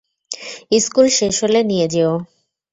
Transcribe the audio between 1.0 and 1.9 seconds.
শেষ হলে নিয়ে